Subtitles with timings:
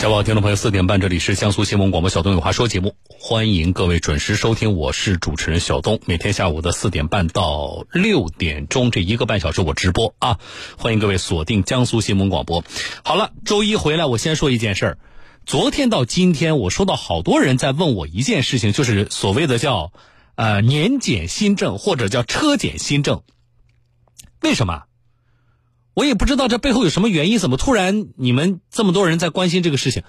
[0.00, 6.00] 小宝，听众朋友，四点半，这里是江苏新闻广播小东有话说节目，欢迎各位准时收听，我是主持人小东。
[6.06, 10.38] 每天下午的四点半到六点钟这一个半小时我直播啊，
[10.78, 12.64] 欢迎各位锁定江苏新闻广播。
[13.04, 14.98] 好了，周一回来，我先说一件事儿。
[15.44, 19.92] 昨天到今天，我收到好多人在问我一件事情，就是所谓的叫
[20.34, 23.22] 呃年检新政或者叫车检新政，
[24.40, 24.84] 为什么？
[25.94, 30.02] 我也不知道这背后有什么原因，怎么突然你们这么多人在关心这个事情？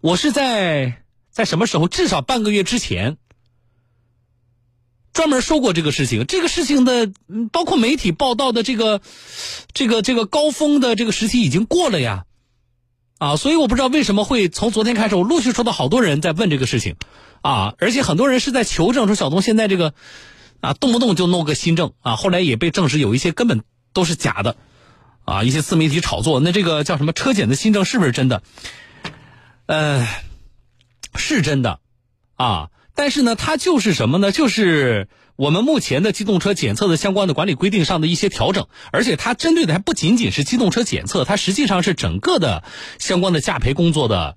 [0.00, 1.88] 我是在在什么时候？
[1.88, 3.18] 至少半个月之前，
[5.12, 6.24] 专门说过这个事情。
[6.26, 7.10] 这个事情的
[7.52, 9.02] 包括媒体报道的这个
[9.74, 12.24] 这个这个高峰的这个时期已经过了呀，
[13.18, 16.96] 啊，所以我不知道为什么会从昨天开始，我陆续收到好多人在问这个事情，
[17.42, 19.92] 啊，而且很多人是在求证说小东现在这个
[20.60, 24.56] 啊动不动就弄个新政啊，后来也被证实有一些根本都是假的。
[25.24, 28.42] 啊，一些自媒体炒作，那这个叫什么车检的新政是不是真的？
[29.66, 30.06] 呃，
[31.14, 31.78] 是真的，
[32.34, 34.32] 啊，但是呢，它就是什么呢？
[34.32, 42.64] 就是我们目前的机动车检测的相关的管理规定上的一些调整，而且它针对的还不仅仅是机动车检测，它实际上是整个的
[42.98, 44.36] 相关的驾培工作的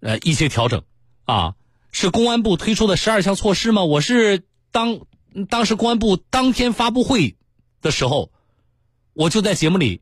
[0.00, 0.82] 呃一些调整，
[1.24, 1.54] 啊，
[1.92, 3.84] 是公安部推出的十二项措施吗？
[3.84, 4.98] 我是当
[5.48, 7.36] 当时公安部当天发布会
[7.80, 8.32] 的时候。
[9.14, 10.00] 我就在节目里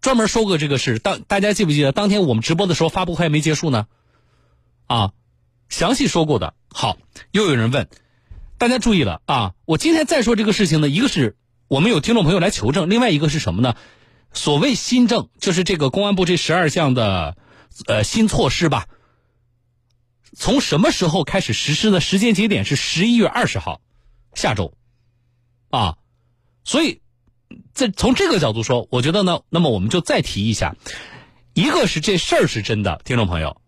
[0.00, 3.86] 专门说过这个事，当大家记不记得当天我们直播的时候发布会还没结束呢？
[4.86, 5.12] 啊，
[5.68, 6.54] 详细说过的。
[6.68, 6.96] 好，
[7.30, 7.88] 又有人问，
[8.58, 9.54] 大家注意了啊！
[9.66, 11.36] 我今天再说这个事情呢，一个是
[11.68, 13.76] 我们有听众朋友来求证，另外一个是什么呢？
[14.32, 17.36] 所谓新政，就是这个公安部这十二项的
[17.86, 18.86] 呃新措施吧。
[20.34, 22.00] 从什么时候开始实施的？
[22.00, 23.80] 时间节点是十一月二十号，
[24.34, 24.74] 下周
[25.68, 25.98] 啊，
[26.64, 27.00] 所以。
[27.74, 30.76] 这从这个角度说，我觉得呢，那么我们就再提一下，
[31.54, 33.60] 一个是这事儿是真的，听众朋友，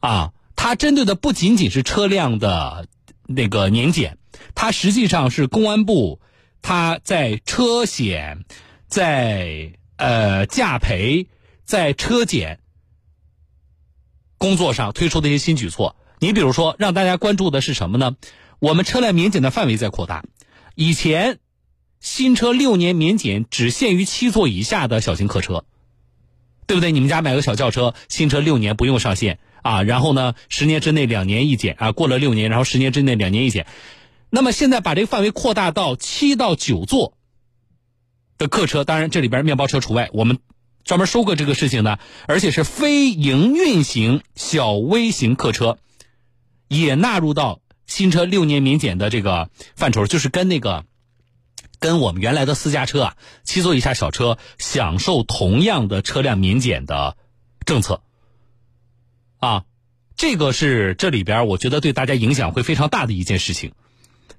[0.00, 2.88] 啊，它针对的不仅仅是车辆的
[3.26, 4.18] 那个年检，
[4.54, 6.20] 它实际上是公安部
[6.62, 8.44] 它在车险、
[8.88, 11.28] 在呃驾培、
[11.64, 12.60] 在车检
[14.38, 15.96] 工作上推出的一些新举措。
[16.18, 18.16] 你比如说，让大家关注的是什么呢？
[18.58, 20.24] 我们车辆年检的范围在扩大，
[20.74, 21.38] 以前。
[22.00, 25.66] 新车六年免检只限于七座以下的小型客车，
[26.66, 26.92] 对不对？
[26.92, 29.82] 你们家买个小轿车，新车六年不用上线啊。
[29.82, 33.66] 然后呢，十年之内两年一检啊，过了六年，然后十年之内两年一检。
[34.30, 37.12] 那么现在把这个范围扩大到七到九座
[38.38, 40.08] 的客车，当然这里边面包车除外。
[40.14, 40.38] 我们
[40.84, 45.76] 专门说过这个事情的，而且是非营运型小微型客车
[46.66, 50.86] 也纳入到新车六年免检的这个范畴，就是跟那个。
[51.80, 57.16] 跟我们原来的私家车啊，七座以下小车享受同样的车辆免检的
[57.64, 58.02] 政策，
[59.38, 59.64] 啊，
[60.14, 63.72] 这个是这里边我觉得对大家影响会非常大的一件事情，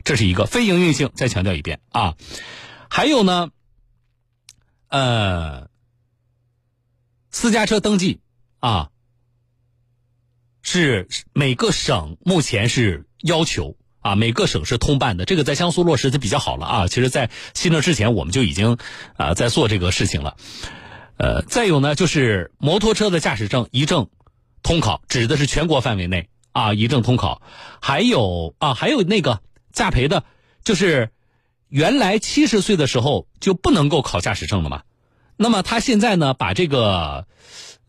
[0.03, 1.11] 这是一个非营运性。
[1.15, 2.15] 再强调一遍啊，
[2.89, 3.49] 还有呢，
[4.89, 5.67] 呃，
[7.31, 8.21] 私家车登记
[8.59, 8.91] 啊，
[10.61, 13.75] 是每个省目前是要求。
[14.01, 16.87] 啊，每个省市通办的，这个在江苏落实的比较好了啊。
[16.87, 18.77] 其实，在新政之前，我们就已经
[19.15, 20.35] 啊在做这个事情了。
[21.17, 24.09] 呃，再有呢，就是摩托车的驾驶证一证
[24.63, 27.43] 通考，指的是全国范围内啊一证通考。
[27.79, 29.39] 还有啊，还有那个
[29.71, 30.23] 驾培的，
[30.63, 31.11] 就是
[31.69, 34.81] 原来七十岁的时候就不能够考驾驶证了嘛。
[35.37, 37.27] 那么他现在呢，把这个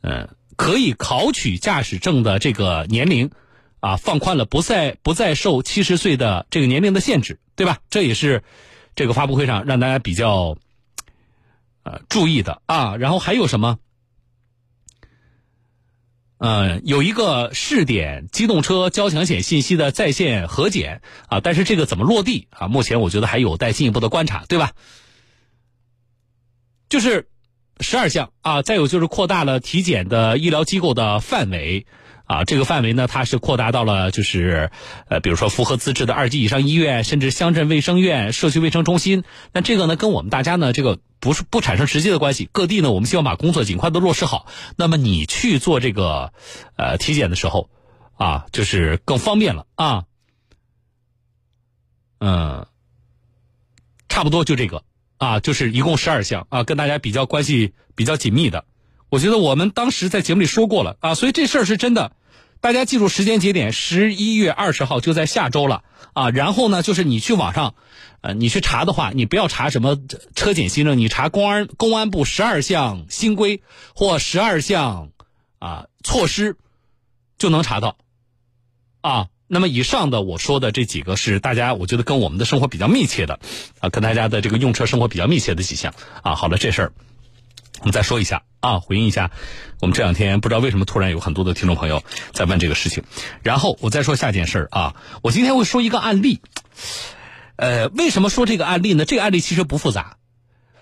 [0.02, 3.30] 嗯可以考取驾驶证的这个年龄。
[3.82, 7.78] 啊，放宽了，不再不再受七十岁的这个年龄的限制，对吧？
[7.90, 8.44] 这也是
[8.94, 10.56] 这个发布会上让大家比较
[11.82, 12.96] 呃注意的啊。
[12.96, 13.80] 然后还有什么？
[16.38, 22.68] 嗯，有一个试点机动车交强险信息的在线核检啊，但是这个怎么落地啊？
[22.68, 24.70] 目前我觉得还有待进一步的观察，对吧？
[26.88, 27.26] 就是
[27.80, 31.84] 十二项啊，再有就是扩大了体检的医疗机构的范围。
[32.32, 34.70] 啊，这个范围呢，它是扩大到了，就是，
[35.10, 39.22] 呃，比如说符合资质的二级以上医院，甚至乡镇卫生院、社区卫生中心。
[39.52, 42.48] 那这个呢，跟我们大家呢，这个不是不产生直接的关系。
[42.50, 44.46] 各地呢，我们希望把工作尽快的落实好。
[44.76, 46.32] 那么你去做这个，
[46.76, 47.68] 呃，体检的时候，
[48.16, 50.04] 啊，就是更方便了啊。
[52.18, 52.66] 嗯，
[54.08, 54.84] 差不多就这个，
[55.18, 58.64] 啊，就是一共十二项啊，跟大家比较关系比较紧密的。
[59.10, 62.12] 我觉得我们当时在节目里说过了啊，所以这事儿是真的。
[62.62, 65.82] 大家记住时间节点，十一月二十号就在下周了
[66.12, 66.30] 啊。
[66.30, 67.74] 然后呢，就是你去网上，
[68.20, 69.98] 呃，你去查的话，你不要查什么
[70.36, 73.64] 车检新政，你查公安公安部十二项新规
[73.96, 75.10] 或十二项
[75.58, 76.56] 啊措施
[77.36, 77.96] 就能查到，
[79.00, 79.26] 啊。
[79.48, 83.40] 那么以上的我说的这几个是大家我觉得跟我们的生活比较密切的，
[83.80, 85.92] 啊，跟大家的这个用车生活比较密切的几项
[86.22, 86.36] 啊。
[86.36, 86.92] 好了，这事儿
[87.82, 89.30] 我们再说一下啊，回应一下。
[89.80, 92.02] 我们这两天不知道为什么突然有很多的听众朋友
[92.32, 93.04] 在问这个事情，
[93.42, 94.96] 然后我再说下件事儿啊。
[95.22, 96.40] 我今天会说一个案例，
[97.56, 99.04] 呃，为什么说这个案例呢？
[99.04, 100.16] 这个案例其实不复杂，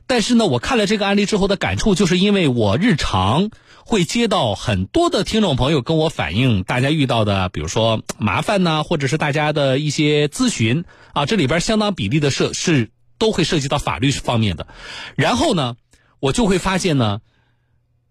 [0.06, 3.50] 但是呢，我看了这个案例之后的感触，就是因为我日常。
[3.82, 14.68] 会接到很多的听众朋友跟我反映，大家遇到的，比如说麻烦呐，或者是大家的一些咨询啊，这里边相当比例的涉是都会涉及到法律方面的。
[15.16, 15.74] 然后呢，
[16.20, 17.20] 我就会发现呢，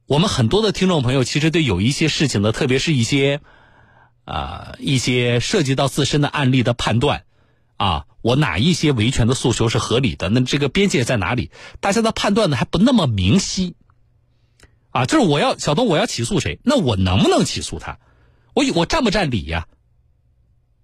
[0.08, 3.40] 我们很多的听众朋友其实对有一些事情的，特别是一些
[4.26, 7.24] 啊一些涉及到自身的案例的判断
[7.78, 10.30] 啊，我哪一些维权的诉求是合理的？
[10.30, 11.52] 那这个边界在哪里？
[11.80, 13.76] 大家的判断呢还不那么明晰。
[14.92, 16.60] 啊，就是我要小东，我要起诉谁？
[16.64, 18.00] 那我能不能起诉他？
[18.56, 19.68] 我我占不占理呀？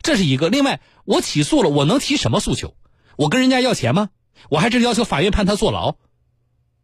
[0.03, 0.49] 这是一个。
[0.49, 2.77] 另外，我起诉了，我能提什么诉求？
[3.17, 4.09] 我跟人家要钱吗？
[4.49, 5.95] 我还是要求法院判他坐牢？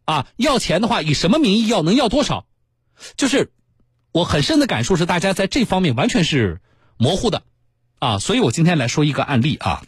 [0.05, 1.81] 啊，要钱的话，以什么名义要？
[1.81, 2.45] 能要多少？
[3.17, 3.51] 就是
[4.11, 6.61] 我很深的感受是，大家在这方面完全是
[6.97, 7.43] 模糊的
[7.99, 8.19] 啊。
[8.19, 9.83] 所以我今天来说一个案例啊，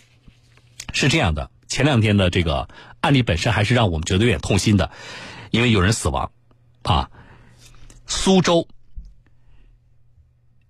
[0.94, 1.52] 是这样的。
[1.68, 2.70] 前两天的这个
[3.02, 4.92] 案例本身还是让我们觉得有点痛心的，
[5.52, 6.32] 因为有人死亡
[6.84, 7.10] 啊。
[8.06, 8.68] 苏州，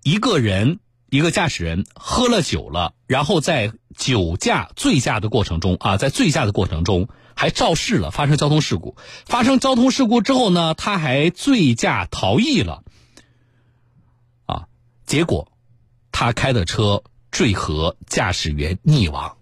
[0.02, 0.78] 一个人，
[1.10, 8.96] 一个驾驶人喝了酒了，然后在酒驾醉驾的过程中啊，在醉驾的过程中还肇事了，发生交通事故。
[9.26, 12.84] 发生交通事故之后呢，他还醉驾逃逸了，
[14.46, 14.68] 啊，
[15.06, 15.52] 结果
[16.12, 19.36] 他开的车坠河，驾驶员溺亡。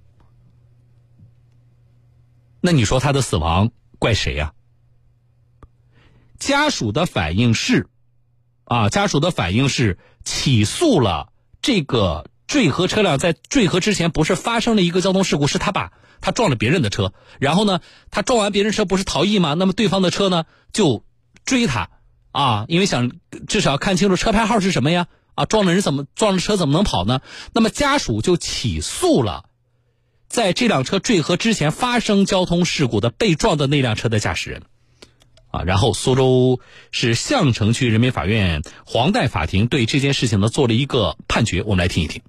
[2.60, 4.52] 那你说他的死亡怪谁呀？
[6.38, 7.88] 家属的反应是，
[8.64, 15.92] 啊，家属的反应是起诉了这个坠河车辆，在坠河之前不是发生了一个交通事故，是他把
[16.22, 17.80] 他撞了别人的车，然后呢，
[18.10, 19.52] 他撞完别人车不是逃逸吗？
[19.52, 21.04] 那么对方的车呢就
[21.44, 21.90] 追他，
[22.30, 23.12] 啊，因为想
[23.46, 27.20] 至少看清楚车牌号是什么呀，啊，撞了人怎么撞了车怎么能跑呢？
[27.52, 29.44] 那么家属就起诉了，
[30.28, 34.62] 在这辆车坠河之前发生交通事故的被撞的那辆车的驾驶人。
[35.50, 36.60] 啊，然后苏州
[36.92, 42.22] 市相城区人民法院黄带法庭对这件事情呢做了一个判决，我们来听一听。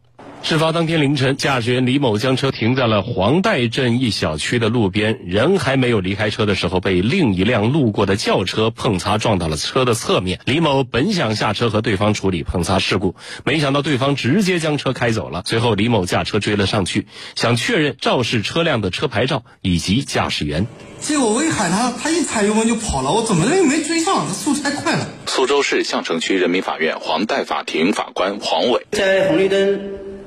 [0.43, 10.41] 事发当天凌晨，驾驶员李某将车停在了黄带镇一小区的路边，人还没有离开车的时候，被另一辆路过的轿车碰擦撞到了车的侧面。
[10.43, 15.43] 李某本想下车和对方处理碰擦事故，没想到对方直接将车开走了。
[15.45, 20.67] 随后，李某驾车追了上去，想确认肇事车辆的车牌照以及驾驶员。
[21.03, 25.07] 结果我一喊他，他一踩油门就跑了，我怎么也没追上，他速度太快了。
[25.27, 29.79] 苏州市相城区人民法院黄带法庭法官黄伟在红绿灯。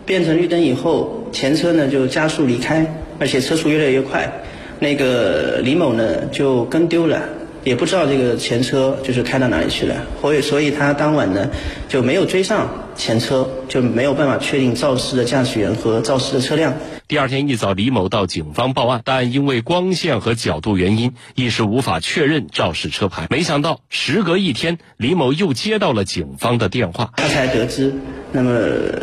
[0.05, 4.45] 变成绿灯以后，前车呢就加速离开，而且车速越来越快。
[4.79, 7.23] 那个李某呢就跟丢了，
[7.65, 9.97] 也不知道这个前车就是开到哪里去了。
[10.21, 11.51] 所以，所以他当晚呢
[11.89, 16.75] 就没有追上前车，就没有办法确定肇事的驾驶员和肇事的车辆。
[17.09, 23.29] 第二天一早，李某到警方报案，但因为光线和角度原因，一时无法确认肇事车牌。
[23.31, 27.95] 没想到，时隔一天，李某又接到了警方的电话，他才得知。
[28.33, 28.51] 那么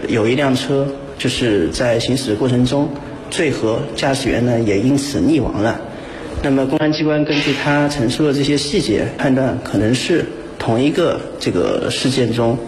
[0.10, 0.86] 有一辆车
[1.18, 2.90] 就是在行驶过程中
[3.30, 5.80] 坠河，驾驶员呢也因此溺亡了。
[6.42, 10.26] 那么公安机关根据他陈述的这些细节，判断可能是
[10.60, 12.60] 同一个这个事件中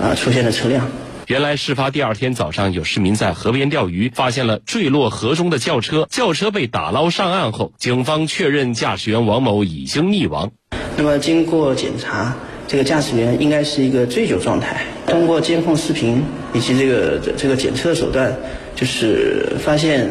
[0.00, 0.88] 啊出现的车辆。
[1.30, 6.08] 原来事发第二天早上，有市民在河边钓鱼，发现了坠落河中的轿车。
[6.10, 10.50] 轿车被打捞上岸后，警方确认驾驶员王某已经溺亡。
[10.96, 12.34] 那么经过检查。
[12.66, 14.84] 这个驾驶员应该是一个醉酒状态。
[15.06, 16.20] 通过监控视频
[16.52, 18.36] 以及这个这个检测手段，
[18.74, 20.10] 就是发现，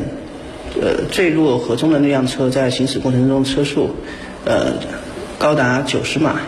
[0.82, 3.94] 呃，坠落河中的那辆车在行驶过程中车速，
[4.46, 4.74] 呃，
[5.38, 6.40] 高达九十码。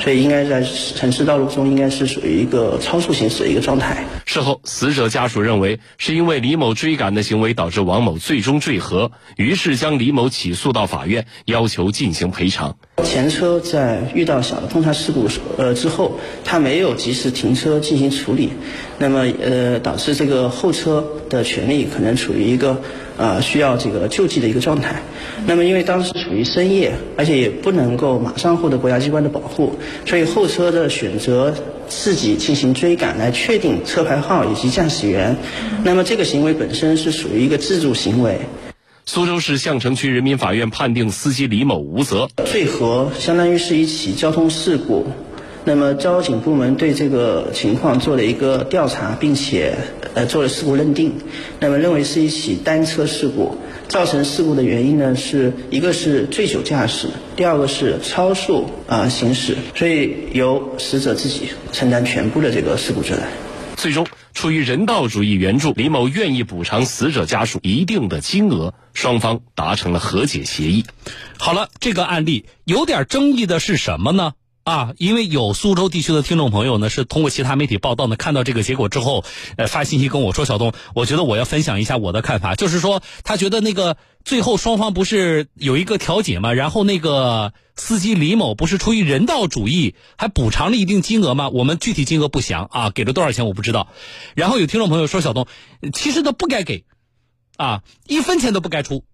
[0.00, 4.04] 所以应该在城市道路中应该是属于一个超速行驶的一个状态。
[4.34, 12.76] 事后，死者家属认为是因为李某追赶的行为导致王某最终坠河，于是将李某起诉到法院，要求进行赔偿。
[13.04, 18.50] 前车在遇到小的碰擦事故呃之后，他没有及时停车进行处理，
[18.98, 22.82] 那么呃导致这个后车的权利可能处于一个
[23.16, 25.00] 呃需要这个救济的一个状态。
[25.46, 29.74] 那么因为当时处于深夜，而且也不能够马上获得国家机关的保护，
[30.04, 31.54] 所以后车的选择
[31.86, 35.36] 自己进行追赶来确定车牌号以及驾驶员。
[35.84, 38.40] 那么这个行为本身是属于一个自助行为。
[39.06, 42.28] 苏州市相城区人民法院判定司机李某无责。
[42.46, 45.06] 坠河相当于是一起交通事故，
[45.64, 49.76] 那么交警部门对这个情况做了一个调查，并且
[50.14, 51.12] 呃做了事故认定，
[51.60, 53.56] 那么认为是一起单车事故。
[53.86, 63.22] 造成事故的原因呢，是一个是醉酒驾驶，第二个是超速啊行驶，所以由死者自己承担全部的这个事故责任。
[63.76, 70.84] 最终，出于人道主义援助，李某愿意补偿死者家属一定的金额，双方达成了和解协议。
[71.38, 74.32] 好了，这个案例有点争议的是什么呢？
[74.64, 79.22] 啊，因为有苏州地区的听众朋友呢，是通过其他媒体报道呢，看到这个结果之后，
[79.58, 91.50] 呃，发信息跟我说：“小东，我觉得我要分享一下我的看法，就是说，他觉得那个最后双方不是有一个调解嘛，然后那个司机李某不是出于人道主义，还补偿了一定金额吗？
[91.50, 93.88] 我们具体金额不详啊，给了多少钱我不知道。
[94.34, 95.46] 然后有听众朋友说：小东，
[95.92, 96.84] 其实他不该给，
[97.58, 99.04] 啊，一分钱都不该出，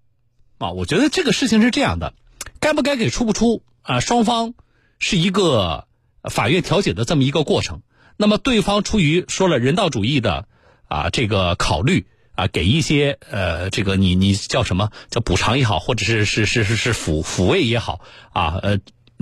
[0.59, 2.14] 啊，我觉得这个事情是这样的，
[2.61, 4.54] 该不该给出不出啊，双方。”
[5.00, 5.88] 是一个
[6.30, 7.83] 法院调解的这么一个过程。
[8.16, 10.47] 那么对方出于说了人道主义的
[10.87, 18.02] 啊这个考虑啊，给一些呃这个你你叫什么叫补偿也好，或者是是是是是抚抚慰也好
[18.33, 18.78] 啊呃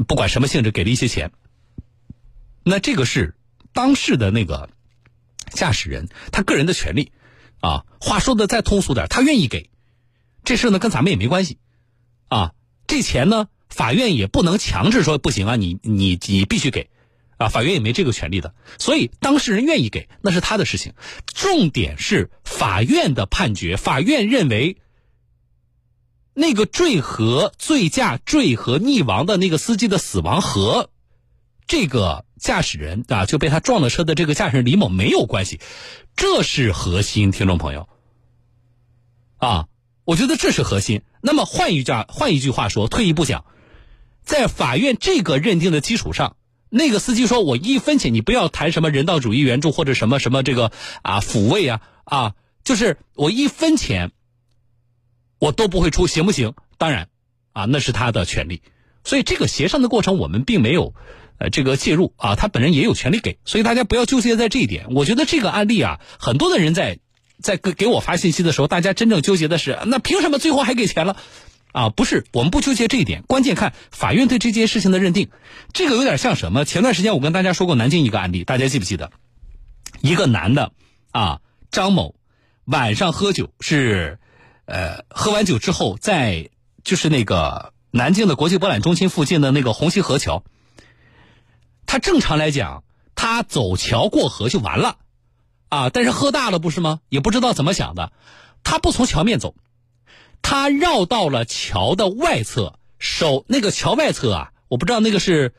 [0.07, 1.31] 不管什么性质给了一些钱。
[2.65, 3.37] 那这个是
[3.73, 4.69] 当事的那个
[5.53, 7.13] 驾驶人他个人的权利
[7.61, 7.85] 啊。
[8.01, 9.71] 话说的再通俗点，他愿意给
[10.45, 11.59] 这事呢跟咱们也没关系
[12.29, 12.53] 啊。
[12.87, 13.49] 这钱呢？
[13.69, 16.89] 法院也不能强制说不行啊，你你你必须给，
[17.37, 18.55] 啊，法院也没这个权利的。
[18.79, 20.95] 所以当事人愿意给，那是他的事情。
[21.27, 24.79] 重点是法院的判决，法院认为
[26.35, 30.91] 那个坠河醉驾坠河溺亡的那个司机的死亡和
[31.67, 35.61] 这个驾驶人啊就被他撞了车的这个驾驶人李某没有关系，
[36.17, 37.89] 这是核心，听众朋友。
[39.37, 39.69] 啊，
[40.05, 41.03] 我觉得这是核心。
[41.21, 43.45] 那么换一句换一句话说，退一步讲。
[44.29, 46.37] 在法院这个认定的基础上，
[46.69, 50.71] 那个司机说：“我一分钱，你不要谈什么人道主义援助或者什么什么这个
[51.01, 54.11] 啊抚慰啊啊，就是我一分钱，
[55.39, 56.53] 我都不会出，行不行？
[56.77, 57.09] 当然，
[57.55, 58.61] 啊那是他的权利。
[59.03, 60.93] 所以这个协商的过程我们并没有
[61.39, 63.39] 呃这个介入啊，他本人也有权利给。
[63.47, 64.89] 所以大家不要纠结在这一点。
[64.91, 66.99] 我觉得这个案例啊，很多的人在
[67.41, 71.17] 在给给我发信息的时候，大家真正纠结的是，那凭什么最后还给钱了？”
[71.73, 75.29] 啊，不是，我们不纠结这一点，关键看法院对这件事情的认定。
[75.73, 76.65] 这个有点像什么？
[76.65, 79.13] 前段时间我跟大家说过南京一个案例，大家记不记得？
[80.01, 80.73] 一个男的
[81.13, 82.15] 啊，张某，
[82.65, 84.19] 晚上喝酒是，
[84.65, 86.51] 呃，喝完酒之后在
[86.85, 90.43] 就是那个南京的国际博览中心附近的那个红溪河桥，
[91.87, 92.83] 他正常来讲，
[93.15, 94.97] 他走桥过河就完了，
[95.69, 97.01] 啊，但是喝大了不是吗？
[97.09, 98.13] 也不知道怎么想的，
[98.65, 99.55] 他不从桥面走。
[100.51, 105.53] 他绕到了桥的外侧，手那个桥外侧啊，我不知道那个是，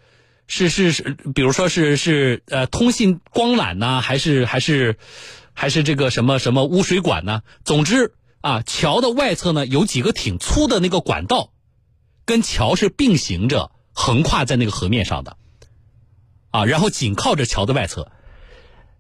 [0.48, 4.98] 是是是，比如说是是呃通信光缆呢，还是还是
[5.54, 7.44] 还是这个什么什么污水管呢？
[7.64, 11.52] 总之啊，桥的外侧呢有几个挺粗的那个管道，
[12.26, 15.38] 跟桥是并行着横跨在那个河面上的，
[16.50, 18.12] 啊，然后紧靠着桥的外侧。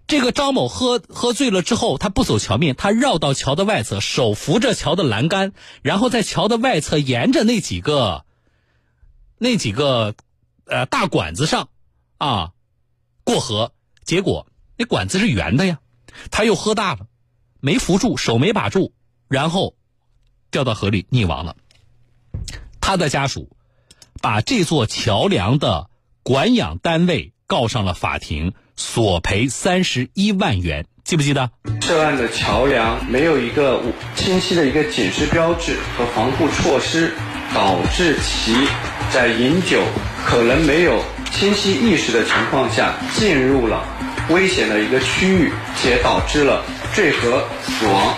[0.09, 8.25] 这个张某喝喝醉了之后，他不走桥面，他绕到桥的外侧，手扶着桥的栏杆，然后在桥的外侧沿着那几个
[9.37, 10.15] 那几个
[10.65, 11.69] 呃大管子上
[12.17, 12.53] 啊
[13.23, 13.71] 过河。
[14.03, 14.47] 结果
[14.77, 15.77] 那管子是圆的呀，
[16.31, 17.05] 他又喝大了，
[17.59, 18.93] 没扶住，手没把住，
[19.27, 19.75] 然后
[20.49, 21.55] 掉到河里溺亡了。
[22.81, 23.55] 他的家属
[24.23, 25.91] 把这座桥梁的
[26.23, 28.55] 管养单位告上了法庭。
[28.79, 31.51] 索赔三十一万元，记不记得？
[31.81, 33.83] 涉案的桥梁没有一个
[34.15, 37.11] 清晰的一个警示标志和防护措施，
[37.53, 38.55] 导致其
[39.11, 39.83] 在饮酒
[40.25, 43.85] 可能没有清晰意识的情况下进入了
[44.29, 46.63] 危险的一个区域，且导致了
[46.95, 48.15] 坠河死亡。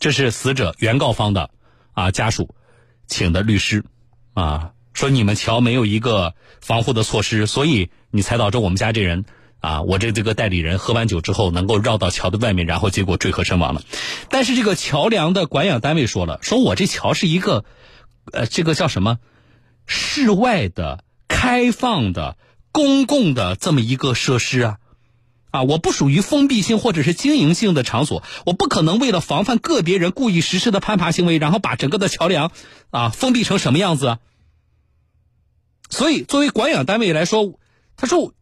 [0.00, 1.50] 这是死者原告方的
[1.92, 2.52] 啊家属
[3.06, 3.84] 请的律师
[4.34, 9.24] 啊说你们桥没有一个防护的措施，所以你才导致我们家这人。
[9.60, 13.82] 啊，我这这个代理人喝完酒之后能够绕到桥的外面，然后结果坠河身亡了。
[14.30, 17.64] 但是这个桥梁的管养单位说了，说我这桥是一个，
[18.32, 19.18] 呃，这个叫什么，
[19.84, 22.36] 室外的、开放的、
[22.70, 24.76] 公共的这么一个设施啊，
[25.50, 32.52] 啊，我不属于封闭性或者是经营性的场所，我不可能为了防范个别人故意实施的攀爬行为，然后把整个的桥梁
[32.90, 34.18] 啊封闭成什么样子啊。
[35.90, 37.58] 所以作为管养单位来说，
[37.96, 38.32] 他说。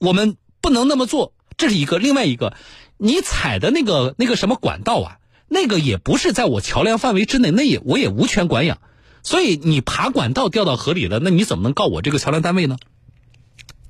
[0.00, 1.98] 我们不能那么做，这是一个。
[1.98, 2.56] 另外一个，
[2.96, 8.80] 你踩的那个那个什么管道啊，那个也不是在我桥梁范围之内，那也我也无权管养。
[9.22, 12.78] 所以你爬管道掉到河里了，那你怎么能告我这个桥梁单位呢？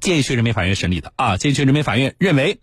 [0.01, 1.37] 建议区人民法院审理的啊。
[1.37, 2.59] 建议区人民法院认为，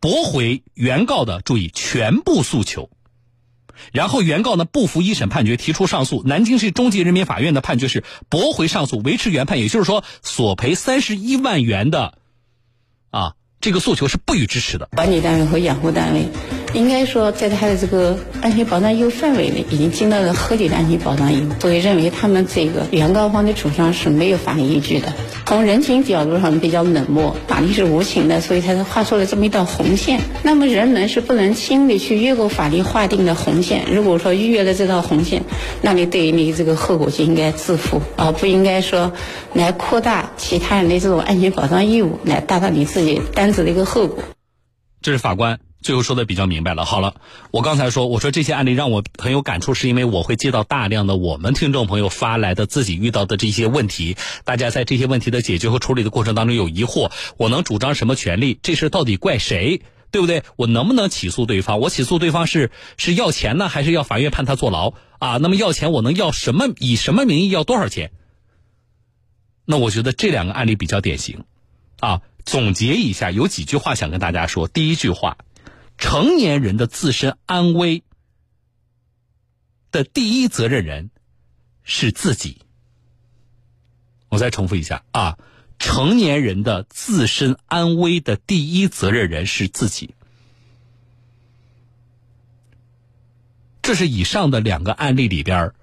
[0.00, 2.88] 驳回原告的注意全部诉求，
[3.92, 6.22] 然后原告呢不服一审判决，提出上诉。
[6.24, 12.16] 南京市中级人民法院的判决是驳回上诉，维持原判，也就是说索赔三十一万元的
[13.14, 14.88] 啊这个诉求是不予支持的。
[14.96, 16.28] 管理单位和养护单位。
[16.74, 25.12] 应该说，在他的这个安全保障义务范围内，已经尽到了合理的安全保障义务，所以认为他们这个原告方的主张是没有法律依据的。
[25.46, 30.20] 从人情角度上比较冷漠，法律是无情的，所以他画出了这么一道红线。
[30.42, 33.84] 那么人们是不能轻易去越过法律划定的红线。
[33.92, 35.44] 如果说逾越了这道红线，
[35.80, 39.12] 那你对于你这个后果就应该自负，而不应该说
[39.52, 44.24] 来扩大其他人的这种安全保障义务，来达到你自己担责的一个后果。
[45.02, 45.60] 这是法官。
[45.84, 46.86] 最后说的比较明白了。
[46.86, 47.16] 好了，
[47.50, 54.16] 我刚才说，我说这些案例让我很有感触，是因为我会接到大量的我们听众朋友发来的自己遇到的这些问题。
[54.44, 58.58] 大家在这些问题的解决和处理的过程当中有疑惑，我能主张什么权利？
[58.62, 59.82] 这事到底怪谁？
[60.10, 60.42] 对不对？
[60.56, 61.78] 我能不能起诉对方？
[61.80, 65.36] 我起诉对方是是要钱呢，还是要法院判他坐牢啊？
[65.36, 66.68] 那么要钱，我能要什么？
[66.78, 68.10] 以什么名义要多少钱？
[69.66, 71.44] 那我觉得这两个案例比较典型
[72.00, 72.22] 啊。
[72.46, 74.66] 总结一下，有几句话想跟大家说。
[74.66, 75.36] 第一句话。
[75.96, 78.02] 成年人的自身安危
[79.90, 81.10] 的第一责任人
[81.82, 82.62] 是自己。
[84.28, 85.38] 我再重复一下啊，
[85.78, 90.14] 成年人的自身安危的第一责任人是自己。
[93.80, 95.74] 这是以上的两个案例里边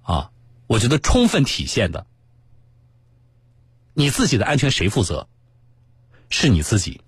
[0.00, 0.32] 啊，
[0.66, 2.06] 我觉得充分体现的，
[3.92, 5.28] 你自己的安全谁负责？
[6.30, 7.01] 是你自己。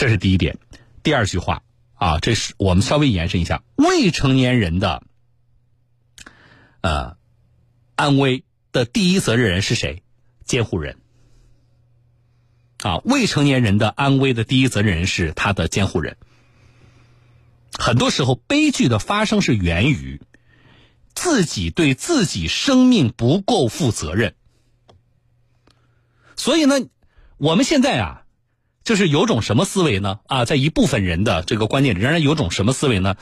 [0.00, 0.56] 这是第一点，
[1.02, 5.02] 第二句话啊，这是我们稍微延伸一下，未成年人的
[6.80, 7.18] 呃
[7.96, 8.42] 安危
[8.72, 10.02] 的第一责任人是谁？
[10.46, 10.96] 监护人
[12.78, 16.16] 啊，未成年人的安危的第一责任人是他的监护人。
[17.78, 20.22] 很多时候，悲剧的发生是源于
[21.14, 24.34] 自己对自己生命不够负责任，
[26.36, 26.76] 所以呢，
[27.36, 28.16] 我们现在啊。
[28.82, 30.20] 就是有种什么思维呢？
[30.26, 33.16] 啊，在一部分人的这个观念里，仍然有种什么思维呢？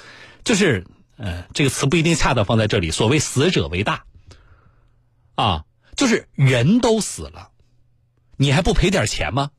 [0.44, 2.90] 就是，呃，这个词不一定恰当放在这里。
[2.90, 4.04] 所谓“死者为大”，
[5.34, 5.64] 啊，
[5.96, 7.50] 就是人都死了，
[8.36, 9.50] 你还不赔点钱吗？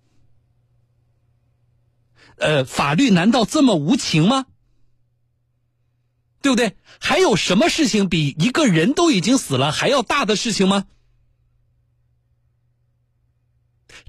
[2.37, 4.45] 呃，法律难道这么无情吗？
[6.41, 6.77] 对不对？
[7.01, 10.85] 还有什么事情比一个人都已经死了还要大的事情吗？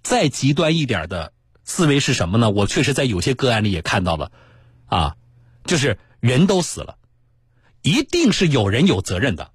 [0.01, 1.33] 再极端一点的。
[1.71, 2.51] 思维是什么呢？
[2.51, 4.33] 我确实在有些个案里也看到了，
[4.87, 5.17] 啊，
[5.65, 6.99] 就是人都死了，
[7.81, 9.53] 一定是有人有责任的，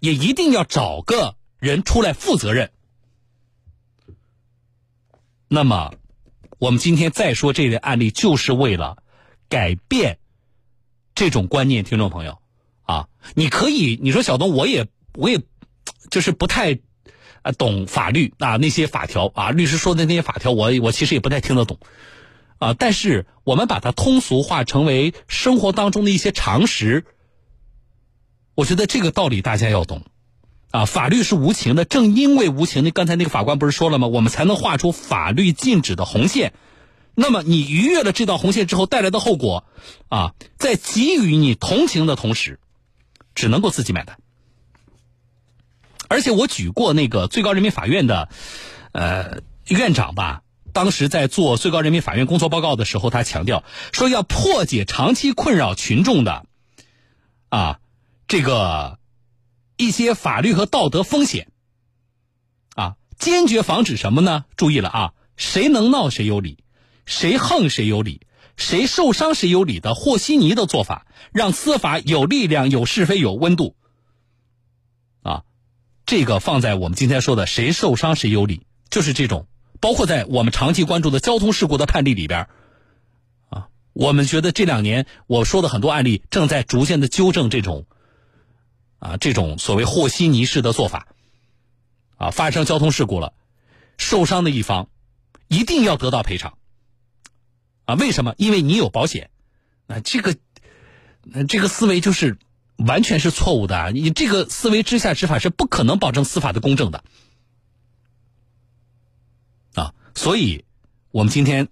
[0.00, 2.70] 也一定要找个人出来负责任。
[5.46, 5.92] 那么，
[6.58, 9.02] 我们今天再说这类案例，就是为了
[9.50, 10.18] 改变
[11.14, 11.84] 这种观念。
[11.84, 12.40] 听众朋友，
[12.80, 15.42] 啊，你可以你说小东，我也我也
[16.10, 16.80] 就是不太。
[17.42, 21.78] 啊，懂法律啊，那些法条啊，律师说的那些法条，我我其实也不太听得懂，
[22.58, 27.04] 啊，但是我们把它通俗化，成为生活当中的一些常识，
[28.54, 30.02] 我觉得这个道理大家要懂，
[30.70, 34.06] 啊，法律是无情的，正因为无情，那刚才那个法官不是说了吗？
[34.06, 36.52] 我们才能画出法律禁止的红线，
[37.16, 39.64] 那么你逾越了这道红线之后带来的后果，
[40.08, 42.60] 啊，在给予你同情的同时，
[43.34, 44.18] 只能够自己买单。
[46.12, 48.28] 而且我举过那个最高人民法院的，
[48.92, 50.42] 呃，院长吧，
[50.74, 56.44] 当时在做最高人民法院工作报告的时候，他强调说要破解长期困扰群众的，
[57.48, 57.78] 啊，
[58.28, 58.98] 这个
[59.78, 61.48] 一些法律和道德风险，
[62.74, 64.44] 啊，坚决防止什么呢？
[64.54, 66.58] 注意了啊，谁能闹谁有理，
[67.06, 68.26] 谁横谁有理，
[68.58, 73.76] 谁受伤谁有理的和稀泥的做法，让司法有力量、有是非、有温度。
[76.04, 79.46] 这个放在我们今天说的谁受伤谁有理，就是这种，
[79.80, 82.48] 包括在我们长期关注的交通事故的判例里边，
[83.48, 87.86] 啊，我们觉得这两年我说的很多案例正在逐渐的纠正这种，
[88.98, 91.06] 啊，这种所谓和稀泥式的做法，
[92.16, 93.32] 啊，发生交通事故了，
[93.96, 94.88] 受伤的一方
[95.48, 96.58] 一定要得到赔偿，
[97.84, 98.34] 啊，为什么？
[98.38, 99.30] 因为你有保险，
[99.86, 100.36] 啊，这个，
[101.48, 102.36] 这个思维就是。
[102.86, 107.04] 完全是错误的，你这个思维之下执法是不可能保证司法的公正的，
[109.74, 110.64] 啊，所以，
[111.10, 111.68] 我们今天，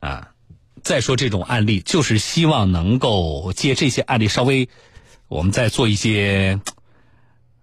[0.00, 0.34] 啊，
[0.82, 4.68] 再说这种案例，就是希望能够借这些案例稍微，
[5.28, 6.60] 我们再做一些，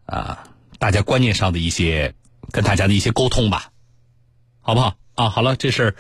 [0.06, 0.48] 啊，
[0.80, 2.14] 大家观念上的一些
[2.52, 3.72] 跟大家的一些沟通吧，
[4.62, 4.96] 好不好？
[5.16, 5.96] 啊，好了，这事儿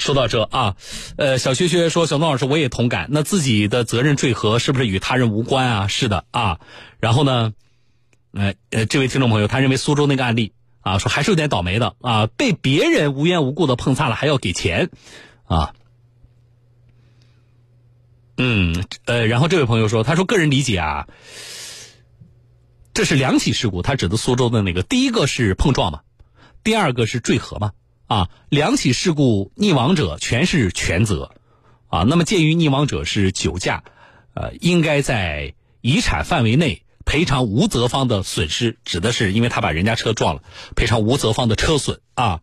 [0.00, 0.76] 说到这啊，
[1.16, 5.86] 呃，小薛薛说，小东老师我也同感，那自己的责任坠河是不是与他人无关啊？
[5.86, 6.58] 是的啊，
[6.98, 7.52] 然后呢，
[8.32, 14.90] 呃呃，这位听众朋友他认为苏州那个案例啊，说还是有点倒霉的啊，被别人无缘无故的碰擦了还要给钱。
[15.44, 15.74] 啊。
[18.42, 21.08] 嗯，呃，然后这位朋友说，他说个人理解啊，
[22.94, 26.00] 这是两起事故，他指的苏州的那个，第一个是碰撞嘛，
[26.64, 27.72] 第二个是坠河嘛，
[28.10, 31.30] 啊，两起事故溺亡者全是全责，
[31.86, 33.84] 啊，那么鉴于溺亡者是酒驾，
[34.34, 40.42] 呃，应该在遗产范围内赔偿无责方的损失，指的是因为他把人家车撞了，
[40.74, 42.40] 赔偿无责方的车损啊。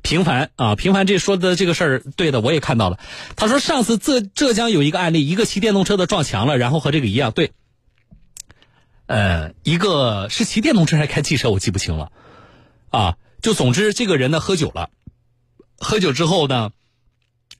[0.00, 2.98] 平凡啊，平凡这说的这个事儿，对的，我也看到了。
[3.36, 7.52] 他说上次浙浙江有一个案例，一个骑电动车的撞墙了，然后和这个一样，对。
[9.04, 12.10] 呃，一个是骑电动车还是开汽车，我记不清了。
[12.88, 14.88] 啊，就总之这个人呢喝酒了，
[15.80, 16.70] 喝酒之后呢，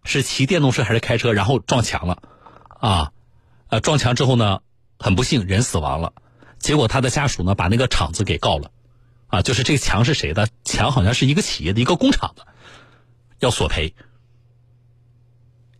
[0.04, 2.22] 是骑电动车还是开车，然后撞墙了，
[2.68, 3.12] 啊，
[3.68, 4.60] 呃，撞墙之后呢，
[4.98, 6.12] 很不幸人死亡了，
[6.58, 8.70] 结果他的家属呢把那个厂子给告了。
[9.28, 10.48] 啊，就是这个墙是谁的？
[10.64, 12.46] 墙好像是一个企业的一个工厂的，
[13.38, 13.94] 要索赔。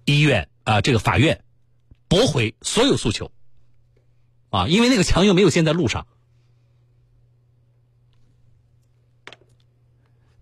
[0.04, 1.42] 医院啊，这个法院
[2.06, 3.32] 驳回所有诉求。
[4.50, 6.06] 啊，因为那个墙又没有建在路上。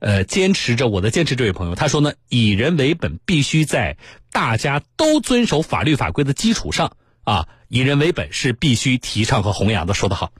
[0.00, 3.96] 呃，坚持着我的坚持，这位朋友他说呢，以人为本，必须在
[4.30, 9.94] 大家都遵守法律法规的基础上啊，以人为本是必须提倡和弘扬的。
[9.94, 10.32] 说得好。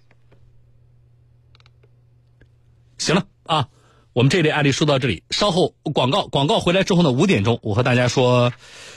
[2.98, 3.68] 行了啊，
[4.12, 8.52] 我们这类案例说到这里，稍后广告广告回来之后呢，五点钟我和大家说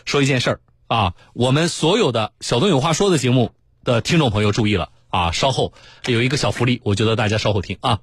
[0.05, 3.51] 说一件事儿啊，我们所有的小东有话说的节目
[3.83, 5.73] 的听众朋友注意了啊，稍后
[6.05, 7.99] 有一个小福利，我觉得大家稍后听啊。